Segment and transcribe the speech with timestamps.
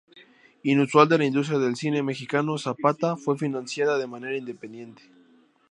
[0.63, 5.03] Inusual en la industria del cine mexicano, "Zapata" fue financiada de manera independiente.